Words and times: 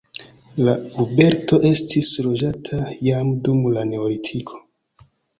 La 0.67 0.71
urbeto 1.01 1.59
estis 1.69 2.07
loĝata 2.27 2.79
jam 3.09 3.29
dum 3.49 3.59
la 3.75 3.83
neolitiko. 3.91 4.57